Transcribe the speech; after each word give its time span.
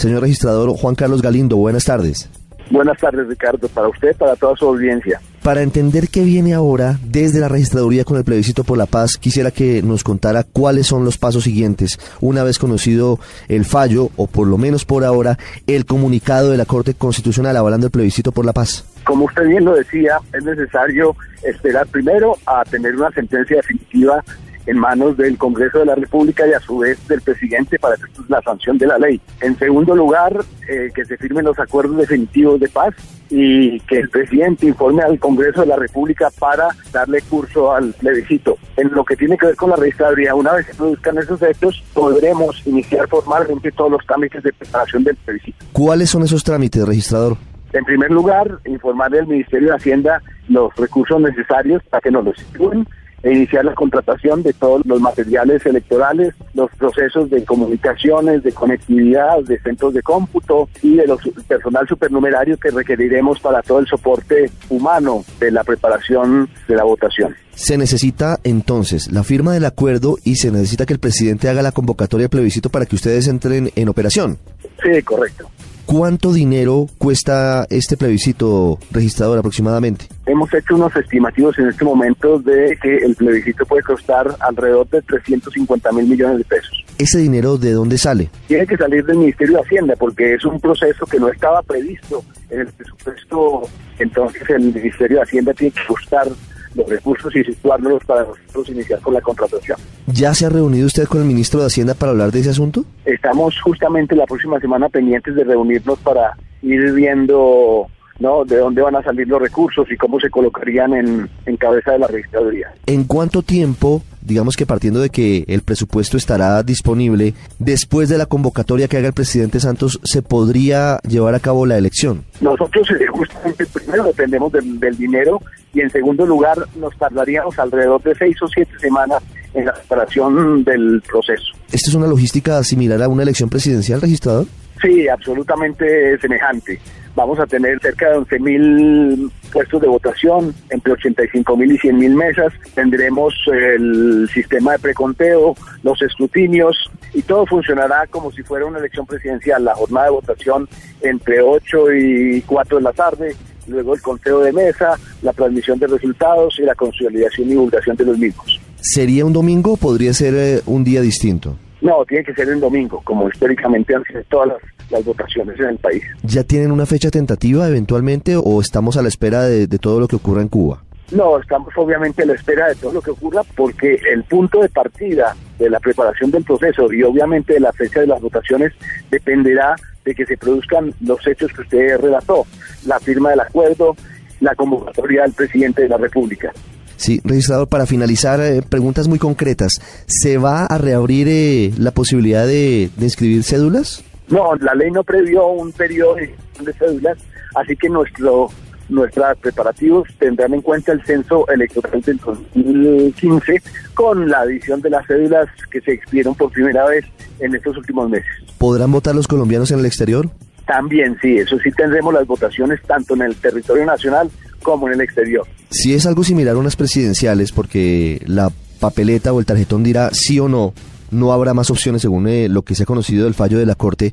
Señor 0.00 0.22
registrador 0.22 0.70
Juan 0.70 0.94
Carlos 0.94 1.20
Galindo, 1.20 1.58
buenas 1.58 1.84
tardes. 1.84 2.30
Buenas 2.70 2.96
tardes, 2.96 3.28
Ricardo, 3.28 3.68
para 3.68 3.86
usted, 3.86 4.16
para 4.16 4.34
toda 4.34 4.56
su 4.56 4.64
audiencia. 4.66 5.20
Para 5.42 5.60
entender 5.60 6.08
qué 6.08 6.24
viene 6.24 6.54
ahora 6.54 6.98
desde 7.04 7.38
la 7.38 7.48
registraduría 7.48 8.04
con 8.04 8.16
el 8.16 8.24
plebiscito 8.24 8.64
por 8.64 8.78
la 8.78 8.86
paz, 8.86 9.18
quisiera 9.18 9.50
que 9.50 9.82
nos 9.82 10.02
contara 10.02 10.42
cuáles 10.42 10.86
son 10.86 11.04
los 11.04 11.18
pasos 11.18 11.44
siguientes, 11.44 11.98
una 12.22 12.44
vez 12.44 12.58
conocido 12.58 13.18
el 13.48 13.66
fallo, 13.66 14.08
o 14.16 14.26
por 14.26 14.46
lo 14.46 14.56
menos 14.56 14.86
por 14.86 15.04
ahora, 15.04 15.36
el 15.66 15.84
comunicado 15.84 16.50
de 16.50 16.56
la 16.56 16.64
Corte 16.64 16.94
Constitucional 16.94 17.54
avalando 17.58 17.88
el 17.88 17.92
plebiscito 17.92 18.32
por 18.32 18.46
la 18.46 18.54
paz. 18.54 18.86
Como 19.04 19.26
usted 19.26 19.44
bien 19.48 19.66
lo 19.66 19.74
decía, 19.74 20.18
es 20.32 20.42
necesario 20.42 21.14
esperar 21.42 21.86
primero 21.88 22.38
a 22.46 22.64
tener 22.64 22.96
una 22.96 23.10
sentencia 23.10 23.56
definitiva 23.56 24.24
en 24.70 24.78
manos 24.78 25.16
del 25.16 25.36
Congreso 25.36 25.80
de 25.80 25.86
la 25.86 25.96
República 25.96 26.46
y 26.46 26.52
a 26.52 26.60
su 26.60 26.78
vez 26.78 26.96
del 27.08 27.20
presidente 27.20 27.76
para 27.78 27.96
la 28.28 28.40
sanción 28.42 28.78
de 28.78 28.86
la 28.86 28.98
ley. 28.98 29.20
En 29.40 29.58
segundo 29.58 29.96
lugar, 29.96 30.32
eh, 30.68 30.90
que 30.94 31.04
se 31.04 31.16
firmen 31.16 31.44
los 31.44 31.58
acuerdos 31.58 31.96
definitivos 31.96 32.60
de 32.60 32.68
paz 32.68 32.94
y 33.30 33.80
que 33.80 33.98
el 33.98 34.08
presidente 34.08 34.66
informe 34.66 35.02
al 35.02 35.18
Congreso 35.18 35.62
de 35.62 35.66
la 35.66 35.76
República 35.76 36.30
para 36.38 36.68
darle 36.92 37.20
curso 37.22 37.72
al 37.72 37.92
plebiscito. 37.94 38.58
En 38.76 38.92
lo 38.92 39.04
que 39.04 39.16
tiene 39.16 39.36
que 39.36 39.46
ver 39.46 39.56
con 39.56 39.70
la 39.70 39.76
registraduría, 39.76 40.36
una 40.36 40.52
vez 40.52 40.66
se 40.66 40.74
produzcan 40.74 41.18
esos 41.18 41.42
hechos, 41.42 41.82
podremos 41.92 42.64
iniciar 42.64 43.08
formalmente 43.08 43.72
todos 43.72 43.90
los 43.90 44.06
trámites 44.06 44.42
de 44.44 44.52
preparación 44.52 45.02
del 45.02 45.16
plebiscito. 45.16 45.64
¿Cuáles 45.72 46.10
son 46.10 46.22
esos 46.22 46.44
trámites, 46.44 46.86
registrador? 46.86 47.36
En 47.72 47.84
primer 47.84 48.10
lugar, 48.10 48.58
informarle 48.66 49.20
al 49.20 49.26
Ministerio 49.26 49.70
de 49.70 49.76
Hacienda 49.76 50.22
los 50.48 50.74
recursos 50.76 51.20
necesarios 51.20 51.82
para 51.90 52.00
que 52.00 52.10
nos 52.10 52.24
los 52.24 52.36
sitúen 52.36 52.86
e 53.22 53.32
iniciar 53.32 53.64
la 53.64 53.74
contratación 53.74 54.42
de 54.42 54.52
todos 54.52 54.84
los 54.86 55.00
materiales 55.00 55.64
electorales, 55.66 56.34
los 56.54 56.70
procesos 56.72 57.30
de 57.30 57.44
comunicaciones, 57.44 58.42
de 58.42 58.52
conectividad, 58.52 59.42
de 59.44 59.58
centros 59.60 59.94
de 59.94 60.02
cómputo 60.02 60.68
y 60.82 60.96
de 60.96 61.06
los 61.06 61.20
personal 61.46 61.86
supernumerario 61.88 62.56
que 62.56 62.70
requeriremos 62.70 63.40
para 63.40 63.62
todo 63.62 63.80
el 63.80 63.86
soporte 63.86 64.50
humano 64.68 65.24
de 65.38 65.50
la 65.50 65.64
preparación 65.64 66.48
de 66.68 66.76
la 66.76 66.84
votación. 66.84 67.34
Se 67.54 67.76
necesita 67.76 68.38
entonces 68.44 69.10
la 69.12 69.22
firma 69.22 69.52
del 69.52 69.64
acuerdo 69.64 70.16
y 70.24 70.36
se 70.36 70.50
necesita 70.50 70.86
que 70.86 70.94
el 70.94 70.98
presidente 70.98 71.48
haga 71.48 71.62
la 71.62 71.72
convocatoria 71.72 72.24
de 72.24 72.30
plebiscito 72.30 72.70
para 72.70 72.86
que 72.86 72.96
ustedes 72.96 73.28
entren 73.28 73.70
en 73.74 73.88
operación. 73.88 74.38
Sí, 74.82 75.02
correcto. 75.02 75.50
¿Cuánto 75.90 76.32
dinero 76.32 76.86
cuesta 76.98 77.66
este 77.68 77.96
plebiscito 77.96 78.78
registrador 78.92 79.40
aproximadamente? 79.40 80.06
Hemos 80.24 80.54
hecho 80.54 80.76
unos 80.76 80.94
estimativos 80.94 81.58
en 81.58 81.66
este 81.66 81.84
momento 81.84 82.38
de 82.38 82.78
que 82.80 82.98
el 82.98 83.16
plebiscito 83.16 83.66
puede 83.66 83.82
costar 83.82 84.36
alrededor 84.38 84.88
de 84.88 85.02
350 85.02 85.90
mil 85.90 86.06
millones 86.06 86.38
de 86.38 86.44
pesos. 86.44 86.84
¿Ese 86.96 87.18
dinero 87.18 87.58
de 87.58 87.72
dónde 87.72 87.98
sale? 87.98 88.30
Tiene 88.46 88.68
que 88.68 88.76
salir 88.76 89.04
del 89.04 89.16
Ministerio 89.16 89.56
de 89.56 89.62
Hacienda 89.62 89.96
porque 89.98 90.34
es 90.34 90.44
un 90.44 90.60
proceso 90.60 91.04
que 91.06 91.18
no 91.18 91.28
estaba 91.28 91.60
previsto 91.62 92.22
en 92.50 92.60
el 92.60 92.66
presupuesto. 92.68 93.62
Entonces 93.98 94.48
el 94.48 94.72
Ministerio 94.72 95.16
de 95.16 95.22
Hacienda 95.24 95.52
tiene 95.54 95.72
que 95.72 95.82
buscar 95.88 96.28
los 96.74 96.88
recursos 96.88 97.34
y 97.34 97.44
situarlos 97.44 98.04
para 98.04 98.24
nosotros 98.24 98.68
iniciar 98.68 99.00
con 99.00 99.14
la 99.14 99.20
contratación. 99.20 99.78
¿Ya 100.06 100.34
se 100.34 100.46
ha 100.46 100.48
reunido 100.48 100.86
usted 100.86 101.04
con 101.04 101.20
el 101.20 101.26
ministro 101.26 101.60
de 101.60 101.66
Hacienda 101.66 101.94
para 101.94 102.12
hablar 102.12 102.30
de 102.30 102.40
ese 102.40 102.50
asunto? 102.50 102.84
Estamos 103.04 103.60
justamente 103.60 104.14
la 104.14 104.26
próxima 104.26 104.60
semana 104.60 104.88
pendientes 104.88 105.34
de 105.34 105.44
reunirnos 105.44 105.98
para 106.00 106.36
ir 106.62 106.92
viendo 106.92 107.86
¿no? 108.18 108.44
de 108.44 108.58
dónde 108.58 108.82
van 108.82 108.96
a 108.96 109.02
salir 109.02 109.26
los 109.26 109.40
recursos 109.40 109.90
y 109.90 109.96
cómo 109.96 110.20
se 110.20 110.30
colocarían 110.30 110.94
en, 110.94 111.28
en 111.46 111.56
cabeza 111.56 111.92
de 111.92 111.98
la 112.00 112.06
registraduría. 112.06 112.72
¿En 112.86 113.04
cuánto 113.04 113.42
tiempo, 113.42 114.02
digamos 114.30 114.56
que 114.56 114.64
partiendo 114.64 115.00
de 115.00 115.10
que 115.10 115.44
el 115.48 115.62
presupuesto 115.62 116.16
estará 116.16 116.62
disponible, 116.62 117.34
después 117.58 118.08
de 118.08 118.16
la 118.16 118.26
convocatoria 118.26 118.86
que 118.86 118.96
haga 118.96 119.08
el 119.08 119.12
presidente 119.12 119.58
Santos, 119.58 119.98
se 120.04 120.22
podría 120.22 121.00
llevar 121.00 121.34
a 121.34 121.40
cabo 121.40 121.66
la 121.66 121.76
elección? 121.76 122.24
Nosotros 122.40 122.88
eh, 122.92 123.06
justamente 123.08 123.66
primero 123.66 124.04
dependemos 124.04 124.52
del, 124.52 124.78
del 124.78 124.96
dinero 124.96 125.42
y 125.74 125.80
en 125.80 125.90
segundo 125.90 126.24
lugar 126.24 126.56
nos 126.76 126.96
tardaríamos 126.96 127.58
alrededor 127.58 128.00
de 128.04 128.14
seis 128.14 128.40
o 128.40 128.46
siete 128.46 128.72
semanas 128.78 129.20
en 129.52 129.66
la 129.66 129.74
preparación 129.74 130.62
del 130.62 131.02
proceso. 131.02 131.52
¿Esta 131.72 131.90
es 131.90 131.94
una 131.94 132.06
logística 132.06 132.62
similar 132.62 133.02
a 133.02 133.08
una 133.08 133.24
elección 133.24 133.50
presidencial, 133.50 134.00
registrador? 134.00 134.46
Sí, 134.80 135.08
absolutamente 135.08 136.18
semejante. 136.18 136.80
Vamos 137.16 137.38
a 137.40 137.46
tener 137.46 137.80
cerca 137.80 138.10
de 138.10 138.18
11.000 138.18 139.30
puestos 139.50 139.80
de 139.80 139.88
votación, 139.88 140.54
entre 140.70 140.94
85.000 140.94 141.74
y 141.74 141.78
100.000 141.78 142.14
mesas. 142.14 142.52
Tendremos 142.74 143.34
el 143.52 144.28
sistema 144.32 144.72
de 144.72 144.78
preconteo, 144.78 145.54
los 145.82 146.00
escrutinios 146.02 146.90
y 147.12 147.22
todo 147.22 147.46
funcionará 147.46 148.06
como 148.08 148.30
si 148.32 148.42
fuera 148.42 148.66
una 148.66 148.78
elección 148.78 149.06
presidencial. 149.06 149.64
La 149.64 149.74
jornada 149.74 150.06
de 150.06 150.12
votación 150.12 150.68
entre 151.02 151.40
8 151.40 151.92
y 151.94 152.42
4 152.42 152.78
de 152.78 152.82
la 152.82 152.92
tarde, 152.92 153.36
luego 153.66 153.94
el 153.94 154.02
conteo 154.02 154.40
de 154.40 154.52
mesa, 154.52 154.98
la 155.22 155.32
transmisión 155.32 155.78
de 155.78 155.86
resultados 155.86 156.58
y 156.58 156.62
la 156.62 156.74
consolidación 156.74 157.48
y 157.48 157.50
divulgación 157.50 157.96
de 157.96 158.04
los 158.04 158.18
mismos. 158.18 158.60
¿Sería 158.80 159.24
un 159.24 159.32
domingo 159.32 159.74
o 159.74 159.76
podría 159.76 160.12
ser 160.14 160.34
eh, 160.34 160.62
un 160.66 160.84
día 160.84 161.00
distinto? 161.00 161.56
No, 161.80 162.04
tiene 162.04 162.24
que 162.24 162.34
ser 162.34 162.48
el 162.48 162.60
domingo, 162.60 163.00
como 163.04 163.28
históricamente 163.28 163.94
han 163.94 164.04
sido 164.04 164.22
todas 164.28 164.48
las, 164.48 164.58
las 164.90 165.04
votaciones 165.04 165.58
en 165.58 165.66
el 165.66 165.78
país. 165.78 166.02
¿Ya 166.22 166.44
tienen 166.44 166.72
una 166.72 166.86
fecha 166.86 167.10
tentativa 167.10 167.66
eventualmente 167.68 168.36
o 168.36 168.60
estamos 168.60 168.96
a 168.96 169.02
la 169.02 169.08
espera 169.08 169.42
de, 169.44 169.66
de 169.66 169.78
todo 169.78 170.00
lo 170.00 170.08
que 170.08 170.16
ocurra 170.16 170.42
en 170.42 170.48
Cuba? 170.48 170.82
No, 171.10 171.40
estamos 171.40 171.72
obviamente 171.76 172.22
a 172.22 172.26
la 172.26 172.34
espera 172.34 172.68
de 172.68 172.76
todo 172.76 172.92
lo 172.92 173.02
que 173.02 173.10
ocurra 173.10 173.42
porque 173.56 174.00
el 174.12 174.22
punto 174.24 174.60
de 174.60 174.68
partida 174.68 175.34
de 175.58 175.68
la 175.68 175.80
preparación 175.80 176.30
del 176.30 176.44
proceso 176.44 176.92
y 176.92 177.02
obviamente 177.02 177.54
de 177.54 177.60
la 177.60 177.72
fecha 177.72 178.00
de 178.00 178.06
las 178.06 178.20
votaciones 178.20 178.72
dependerá 179.10 179.74
de 180.04 180.14
que 180.14 180.24
se 180.24 180.36
produzcan 180.36 180.94
los 181.00 181.26
hechos 181.26 181.52
que 181.52 181.62
usted 181.62 181.98
relató, 181.98 182.46
la 182.86 183.00
firma 183.00 183.30
del 183.30 183.40
acuerdo, 183.40 183.96
la 184.40 184.54
convocatoria 184.54 185.22
del 185.22 185.32
presidente 185.32 185.82
de 185.82 185.88
la 185.88 185.96
República. 185.96 186.52
Sí, 187.00 187.18
registrador, 187.24 187.66
para 187.66 187.86
finalizar, 187.86 188.40
eh, 188.40 188.60
preguntas 188.60 189.08
muy 189.08 189.18
concretas. 189.18 189.80
¿Se 190.04 190.36
va 190.36 190.66
a 190.66 190.76
reabrir 190.76 191.28
eh, 191.30 191.72
la 191.78 191.92
posibilidad 191.92 192.46
de, 192.46 192.90
de, 192.94 193.04
inscribir 193.06 193.42
cédulas? 193.42 194.04
No, 194.28 194.54
la 194.56 194.74
ley 194.74 194.90
no 194.90 195.02
previó 195.02 195.46
un 195.46 195.72
periodo 195.72 196.16
de 196.16 196.72
cédulas, 196.78 197.16
así 197.54 197.74
que 197.74 197.88
nuestro 197.88 198.50
nuestros 198.90 199.38
preparativos 199.38 200.08
tendrán 200.18 200.52
en 200.52 200.60
cuenta 200.60 200.92
el 200.92 201.02
censo 201.06 201.48
electoral 201.48 202.02
del 202.02 202.18
2015 202.18 203.62
con 203.94 204.28
la 204.28 204.40
adición 204.40 204.82
de 204.82 204.90
las 204.90 205.06
cédulas 205.06 205.48
que 205.70 205.80
se 205.80 205.92
expidieron 205.92 206.34
por 206.34 206.50
primera 206.50 206.84
vez 206.84 207.06
en 207.38 207.54
estos 207.54 207.78
últimos 207.78 208.10
meses. 208.10 208.30
¿Podrán 208.58 208.92
votar 208.92 209.14
los 209.14 209.26
colombianos 209.26 209.70
en 209.70 209.78
el 209.78 209.86
exterior? 209.86 210.28
También, 210.66 211.16
sí, 211.22 211.38
eso 211.38 211.58
sí 211.60 211.70
tendremos 211.72 212.12
las 212.12 212.26
votaciones 212.26 212.82
tanto 212.82 213.14
en 213.14 213.22
el 213.22 213.36
territorio 213.36 213.86
nacional 213.86 214.30
como 214.62 214.86
en 214.88 214.94
el 214.94 215.00
exterior. 215.00 215.46
Si 215.70 215.94
es 215.94 216.04
algo 216.04 216.24
similar 216.24 216.56
a 216.56 216.58
unas 216.58 216.74
presidenciales, 216.74 217.52
porque 217.52 218.20
la 218.26 218.50
papeleta 218.80 219.32
o 219.32 219.38
el 219.38 219.46
tarjetón 219.46 219.84
dirá 219.84 220.10
sí 220.12 220.40
o 220.40 220.48
no, 220.48 220.74
no 221.12 221.32
habrá 221.32 221.54
más 221.54 221.70
opciones 221.70 222.02
según 222.02 222.26
eh, 222.28 222.48
lo 222.48 222.62
que 222.62 222.74
se 222.74 222.82
ha 222.82 222.86
conocido 222.86 223.24
del 223.24 223.34
fallo 223.34 223.58
de 223.58 223.66
la 223.66 223.76
Corte. 223.76 224.12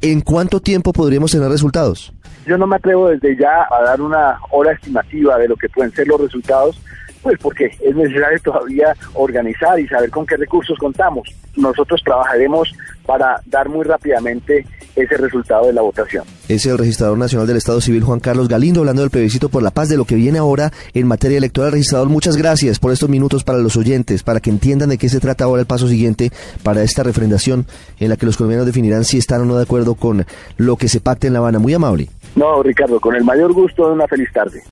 ¿En 0.00 0.20
cuánto 0.20 0.60
tiempo 0.60 0.92
podríamos 0.92 1.30
tener 1.30 1.48
resultados? 1.48 2.12
Yo 2.44 2.58
no 2.58 2.66
me 2.66 2.76
atrevo 2.76 3.08
desde 3.08 3.36
ya 3.36 3.68
a 3.70 3.82
dar 3.84 4.00
una 4.00 4.38
hora 4.50 4.72
estimativa 4.72 5.38
de 5.38 5.48
lo 5.48 5.56
que 5.56 5.68
pueden 5.68 5.92
ser 5.92 6.08
los 6.08 6.20
resultados, 6.20 6.80
pues 7.22 7.38
porque 7.40 7.70
es 7.80 7.94
necesario 7.94 8.40
todavía 8.40 8.94
organizar 9.14 9.78
y 9.78 9.86
saber 9.88 10.10
con 10.10 10.26
qué 10.26 10.36
recursos 10.36 10.78
contamos. 10.78 11.28
Nosotros 11.56 12.02
trabajaremos 12.04 12.72
para 13.04 13.40
dar 13.46 13.68
muy 13.68 13.84
rápidamente 13.84 14.66
ese 14.94 15.16
resultado 15.16 15.66
de 15.66 15.72
la 15.72 15.82
votación. 15.82 16.24
Es 16.48 16.64
el 16.64 16.78
registrador 16.78 17.18
nacional 17.18 17.48
del 17.48 17.56
Estado 17.56 17.80
Civil 17.80 18.04
Juan 18.04 18.20
Carlos 18.20 18.46
Galindo 18.46 18.78
hablando 18.78 19.02
del 19.02 19.10
plebiscito 19.10 19.48
por 19.48 19.64
la 19.64 19.72
paz 19.72 19.88
de 19.88 19.96
lo 19.96 20.04
que 20.04 20.14
viene 20.14 20.38
ahora 20.38 20.72
en 20.94 21.08
materia 21.08 21.38
electoral. 21.38 21.72
Registrador, 21.72 22.08
muchas 22.08 22.36
gracias 22.36 22.78
por 22.78 22.92
estos 22.92 23.08
minutos 23.08 23.42
para 23.42 23.58
los 23.58 23.76
oyentes, 23.76 24.22
para 24.22 24.38
que 24.38 24.50
entiendan 24.50 24.90
de 24.90 24.96
qué 24.96 25.08
se 25.08 25.18
trata 25.18 25.42
ahora 25.42 25.62
el 25.62 25.66
paso 25.66 25.88
siguiente 25.88 26.30
para 26.62 26.84
esta 26.84 27.02
refrendación 27.02 27.66
en 27.98 28.10
la 28.10 28.16
que 28.16 28.26
los 28.26 28.36
colombianos 28.36 28.64
definirán 28.64 29.04
si 29.04 29.18
están 29.18 29.40
o 29.40 29.44
no 29.44 29.56
de 29.56 29.64
acuerdo 29.64 29.96
con 29.96 30.24
lo 30.56 30.76
que 30.76 30.88
se 30.88 31.00
pacte 31.00 31.26
en 31.26 31.32
La 31.32 31.40
Habana. 31.40 31.58
Muy 31.58 31.74
amable. 31.74 32.08
No, 32.36 32.62
Ricardo, 32.62 33.00
con 33.00 33.16
el 33.16 33.24
mayor 33.24 33.52
gusto, 33.52 33.92
una 33.92 34.06
feliz 34.06 34.28
tarde. 34.32 34.62